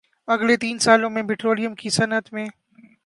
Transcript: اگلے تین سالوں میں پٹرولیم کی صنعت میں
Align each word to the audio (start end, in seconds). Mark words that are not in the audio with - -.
اگلے 0.27 0.55
تین 0.57 0.79
سالوں 0.79 1.09
میں 1.09 1.23
پٹرولیم 1.23 1.75
کی 1.75 1.89
صنعت 1.89 2.33
میں 2.33 2.45